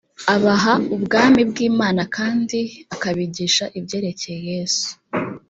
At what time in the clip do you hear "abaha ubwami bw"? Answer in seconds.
0.35-1.57